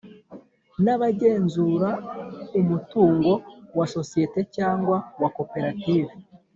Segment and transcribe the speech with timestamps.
[0.83, 1.89] Nabagenzura
[2.59, 3.31] umutungo
[3.77, 6.13] wa sosiyete cyangwa wa koperative